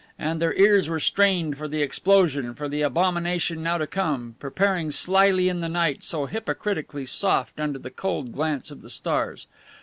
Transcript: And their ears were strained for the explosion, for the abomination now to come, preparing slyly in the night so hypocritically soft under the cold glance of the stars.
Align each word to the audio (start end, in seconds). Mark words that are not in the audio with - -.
And 0.17 0.41
their 0.41 0.55
ears 0.55 0.89
were 0.89 0.99
strained 0.99 1.59
for 1.59 1.67
the 1.67 1.83
explosion, 1.83 2.55
for 2.55 2.67
the 2.67 2.81
abomination 2.81 3.61
now 3.61 3.77
to 3.77 3.85
come, 3.85 4.33
preparing 4.39 4.89
slyly 4.89 5.47
in 5.47 5.61
the 5.61 5.69
night 5.69 6.01
so 6.01 6.25
hypocritically 6.25 7.05
soft 7.05 7.59
under 7.59 7.77
the 7.77 7.91
cold 7.91 8.31
glance 8.31 8.71
of 8.71 8.81
the 8.81 8.89
stars. 8.89 9.45